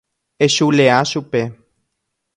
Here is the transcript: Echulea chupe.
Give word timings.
Echulea 0.45 0.97
chupe. 1.09 1.41